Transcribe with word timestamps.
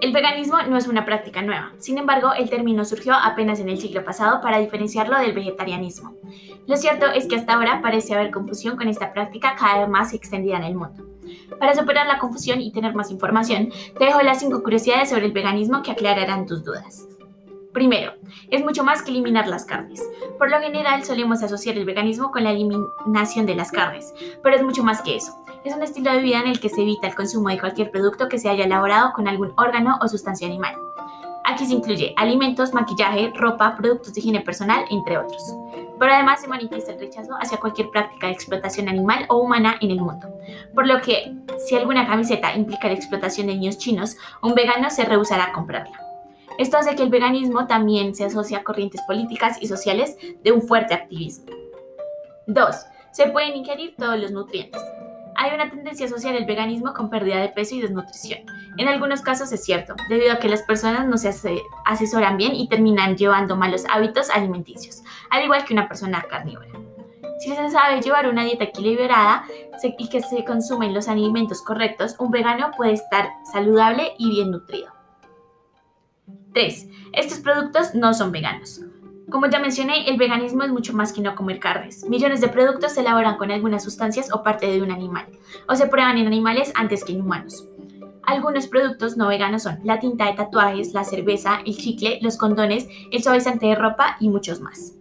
El 0.00 0.12
veganismo 0.12 0.56
no 0.62 0.78
es 0.78 0.88
una 0.88 1.04
práctica 1.04 1.42
nueva, 1.42 1.72
sin 1.78 1.98
embargo 1.98 2.32
el 2.32 2.48
término 2.48 2.86
surgió 2.86 3.12
apenas 3.12 3.60
en 3.60 3.68
el 3.68 3.78
siglo 3.78 4.02
pasado 4.02 4.40
para 4.40 4.58
diferenciarlo 4.58 5.18
del 5.18 5.34
vegetarianismo. 5.34 6.14
Lo 6.66 6.76
cierto 6.76 7.06
es 7.06 7.26
que 7.26 7.36
hasta 7.36 7.52
ahora 7.52 7.82
parece 7.82 8.14
haber 8.14 8.30
confusión 8.30 8.78
con 8.78 8.88
esta 8.88 9.12
práctica 9.12 9.56
cada 9.58 9.80
vez 9.80 9.88
más 9.90 10.14
extendida 10.14 10.56
en 10.56 10.64
el 10.64 10.74
mundo. 10.74 11.04
Para 11.58 11.74
superar 11.74 12.06
la 12.06 12.18
confusión 12.18 12.62
y 12.62 12.72
tener 12.72 12.94
más 12.94 13.10
información, 13.10 13.70
te 13.98 14.06
dejo 14.06 14.22
las 14.22 14.40
5 14.40 14.62
curiosidades 14.62 15.10
sobre 15.10 15.26
el 15.26 15.32
veganismo 15.32 15.82
que 15.82 15.90
aclararán 15.90 16.46
tus 16.46 16.64
dudas. 16.64 17.06
Primero, 17.74 18.14
es 18.50 18.64
mucho 18.64 18.82
más 18.82 19.02
que 19.02 19.10
eliminar 19.10 19.46
las 19.48 19.66
carnes. 19.66 20.02
Por 20.38 20.50
lo 20.50 20.60
general 20.60 21.04
solemos 21.04 21.42
asociar 21.42 21.76
el 21.76 21.84
veganismo 21.84 22.32
con 22.32 22.42
la 22.42 22.50
eliminación 22.52 23.44
de 23.44 23.54
las 23.54 23.70
carnes, 23.70 24.14
pero 24.42 24.56
es 24.56 24.62
mucho 24.62 24.82
más 24.82 25.02
que 25.02 25.16
eso. 25.16 25.36
Es 25.62 25.74
un 25.74 25.82
estilo 25.82 26.10
de 26.10 26.20
vida 26.20 26.40
en 26.40 26.48
el 26.48 26.58
que 26.58 26.70
se 26.70 26.80
evita 26.80 27.06
el 27.06 27.14
consumo 27.14 27.50
de 27.50 27.58
cualquier 27.58 27.90
producto 27.90 28.30
que 28.30 28.38
se 28.38 28.48
haya 28.48 28.64
elaborado 28.64 29.12
con 29.12 29.28
algún 29.28 29.52
órgano 29.58 29.98
o 30.00 30.08
sustancia 30.08 30.46
animal. 30.46 30.74
Aquí 31.44 31.66
se 31.66 31.74
incluye 31.74 32.14
alimentos, 32.16 32.72
maquillaje, 32.72 33.30
ropa, 33.34 33.76
productos 33.76 34.14
de 34.14 34.20
higiene 34.20 34.40
personal, 34.40 34.84
entre 34.90 35.18
otros. 35.18 35.54
Pero 35.98 36.14
además 36.14 36.40
se 36.40 36.48
manifiesta 36.48 36.92
el 36.92 37.00
rechazo 37.00 37.34
hacia 37.38 37.58
cualquier 37.58 37.90
práctica 37.90 38.28
de 38.28 38.32
explotación 38.32 38.88
animal 38.88 39.26
o 39.28 39.36
humana 39.36 39.76
en 39.82 39.90
el 39.90 40.00
mundo. 40.00 40.28
Por 40.74 40.86
lo 40.86 40.98
que, 41.02 41.34
si 41.58 41.76
alguna 41.76 42.06
camiseta 42.06 42.54
implica 42.56 42.88
la 42.88 42.94
explotación 42.94 43.48
de 43.48 43.54
niños 43.54 43.76
chinos, 43.76 44.16
un 44.40 44.54
vegano 44.54 44.88
se 44.88 45.04
rehusará 45.04 45.46
a 45.46 45.52
comprarla. 45.52 46.00
Esto 46.56 46.78
hace 46.78 46.94
que 46.94 47.02
el 47.02 47.10
veganismo 47.10 47.66
también 47.66 48.14
se 48.14 48.24
asocie 48.24 48.56
a 48.56 48.64
corrientes 48.64 49.02
políticas 49.02 49.58
y 49.60 49.66
sociales 49.66 50.16
de 50.42 50.52
un 50.52 50.62
fuerte 50.62 50.94
activismo. 50.94 51.46
2. 52.46 52.76
Se 53.12 53.26
pueden 53.26 53.56
ingerir 53.56 53.94
todos 53.98 54.18
los 54.18 54.30
nutrientes. 54.30 54.80
Hay 55.42 55.54
una 55.54 55.70
tendencia 55.70 56.04
a 56.04 56.08
asociar 56.10 56.34
el 56.34 56.44
veganismo 56.44 56.92
con 56.92 57.08
pérdida 57.08 57.40
de 57.40 57.48
peso 57.48 57.74
y 57.74 57.80
desnutrición. 57.80 58.40
En 58.76 58.88
algunos 58.88 59.22
casos 59.22 59.50
es 59.52 59.64
cierto, 59.64 59.94
debido 60.10 60.34
a 60.34 60.38
que 60.38 60.50
las 60.50 60.60
personas 60.64 61.06
no 61.06 61.16
se 61.16 61.30
asesoran 61.86 62.36
bien 62.36 62.54
y 62.54 62.68
terminan 62.68 63.16
llevando 63.16 63.56
malos 63.56 63.86
hábitos 63.88 64.28
alimenticios, 64.28 65.02
al 65.30 65.44
igual 65.44 65.64
que 65.64 65.72
una 65.72 65.88
persona 65.88 66.22
carnívora. 66.28 66.68
Si 67.38 67.56
se 67.56 67.70
sabe 67.70 68.02
llevar 68.02 68.28
una 68.28 68.44
dieta 68.44 68.64
equilibrada 68.64 69.44
y 69.82 70.08
que 70.10 70.20
se 70.20 70.44
consumen 70.44 70.92
los 70.92 71.08
alimentos 71.08 71.62
correctos, 71.62 72.16
un 72.18 72.30
vegano 72.30 72.72
puede 72.76 72.92
estar 72.92 73.30
saludable 73.50 74.12
y 74.18 74.28
bien 74.28 74.50
nutrido. 74.50 74.92
3. 76.52 76.86
Estos 77.14 77.38
productos 77.38 77.94
no 77.94 78.12
son 78.12 78.30
veganos. 78.30 78.82
Como 79.30 79.46
ya 79.46 79.60
mencioné, 79.60 80.08
el 80.08 80.16
veganismo 80.16 80.64
es 80.64 80.70
mucho 80.70 80.92
más 80.92 81.12
que 81.12 81.20
no 81.20 81.36
comer 81.36 81.60
carnes. 81.60 82.04
Millones 82.08 82.40
de 82.40 82.48
productos 82.48 82.92
se 82.92 83.00
elaboran 83.00 83.36
con 83.36 83.50
algunas 83.50 83.84
sustancias 83.84 84.32
o 84.32 84.42
parte 84.42 84.66
de 84.66 84.82
un 84.82 84.90
animal, 84.90 85.26
o 85.68 85.76
se 85.76 85.86
prueban 85.86 86.18
en 86.18 86.26
animales 86.26 86.72
antes 86.74 87.04
que 87.04 87.12
en 87.12 87.20
humanos. 87.20 87.64
Algunos 88.24 88.66
productos 88.66 89.16
no 89.16 89.28
veganos 89.28 89.62
son 89.62 89.78
la 89.84 89.98
tinta 89.98 90.26
de 90.26 90.34
tatuajes, 90.34 90.94
la 90.94 91.04
cerveza, 91.04 91.60
el 91.64 91.76
chicle, 91.76 92.18
los 92.22 92.36
condones, 92.36 92.88
el 93.10 93.22
suavizante 93.22 93.66
de 93.66 93.74
ropa 93.74 94.16
y 94.20 94.28
muchos 94.28 94.60
más. 94.60 94.94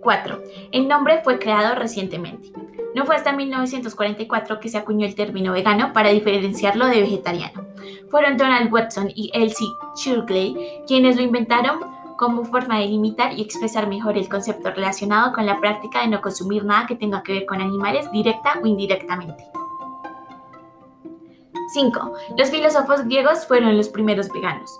4. 0.00 0.42
El 0.72 0.88
nombre 0.88 1.20
fue 1.22 1.38
creado 1.38 1.74
recientemente. 1.74 2.52
No 2.94 3.06
fue 3.06 3.14
hasta 3.14 3.32
1944 3.32 4.58
que 4.58 4.68
se 4.68 4.78
acuñó 4.78 5.06
el 5.06 5.14
término 5.14 5.52
vegano 5.52 5.92
para 5.92 6.10
diferenciarlo 6.10 6.86
de 6.86 7.02
vegetariano. 7.02 7.66
Fueron 8.10 8.36
Donald 8.36 8.72
Watson 8.72 9.10
y 9.14 9.30
Elsie 9.34 9.68
Shirley 9.96 10.56
quienes 10.86 11.16
lo 11.16 11.22
inventaron 11.22 11.97
como 12.18 12.44
forma 12.44 12.80
de 12.80 12.86
limitar 12.86 13.32
y 13.32 13.42
expresar 13.42 13.86
mejor 13.86 14.18
el 14.18 14.28
concepto 14.28 14.72
relacionado 14.72 15.32
con 15.32 15.46
la 15.46 15.60
práctica 15.60 16.00
de 16.00 16.08
no 16.08 16.20
consumir 16.20 16.64
nada 16.64 16.84
que 16.86 16.96
tenga 16.96 17.22
que 17.22 17.32
ver 17.32 17.46
con 17.46 17.60
animales 17.60 18.10
directa 18.10 18.58
o 18.60 18.66
indirectamente. 18.66 19.46
5. 21.74 22.14
Los 22.36 22.50
filósofos 22.50 23.04
griegos 23.04 23.46
fueron 23.46 23.76
los 23.76 23.88
primeros 23.88 24.28
veganos. 24.30 24.78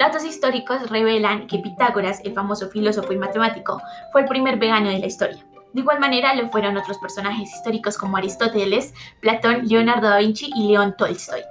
Datos 0.00 0.24
históricos 0.24 0.90
revelan 0.90 1.46
que 1.46 1.60
Pitágoras, 1.60 2.22
el 2.24 2.34
famoso 2.34 2.68
filósofo 2.70 3.12
y 3.12 3.18
matemático, 3.18 3.80
fue 4.10 4.22
el 4.22 4.26
primer 4.28 4.58
vegano 4.58 4.90
de 4.90 4.98
la 4.98 5.06
historia. 5.06 5.46
De 5.72 5.82
igual 5.82 6.00
manera 6.00 6.34
lo 6.34 6.48
fueron 6.48 6.76
otros 6.76 6.98
personajes 6.98 7.54
históricos 7.54 7.96
como 7.96 8.16
Aristóteles, 8.16 8.94
Platón, 9.20 9.68
Leonardo 9.68 10.08
da 10.08 10.18
Vinci 10.18 10.50
y 10.56 10.66
León 10.66 10.96
Tolstoy. 10.98 11.42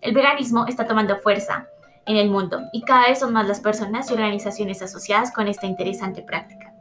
El 0.00 0.14
veganismo 0.14 0.66
está 0.68 0.86
tomando 0.86 1.18
fuerza 1.18 1.66
en 2.10 2.16
el 2.16 2.28
mundo 2.28 2.62
y 2.72 2.82
cada 2.82 3.06
vez 3.06 3.20
son 3.20 3.32
más 3.32 3.46
las 3.46 3.60
personas 3.60 4.10
y 4.10 4.14
organizaciones 4.14 4.82
asociadas 4.82 5.32
con 5.32 5.46
esta 5.46 5.66
interesante 5.66 6.22
práctica. 6.22 6.74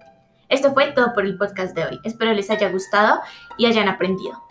Esto 0.49 0.73
fue 0.73 0.91
todo 0.93 1.13
por 1.13 1.23
el 1.23 1.37
podcast 1.37 1.75
de 1.75 1.85
hoy. 1.85 1.99
Espero 2.03 2.33
les 2.33 2.49
haya 2.49 2.71
gustado 2.71 3.21
y 3.55 3.67
hayan 3.67 3.87
aprendido. 3.87 4.41